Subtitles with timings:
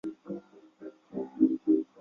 [0.03, 0.33] 汶干府
[0.79, 1.85] 是泰国的一个府。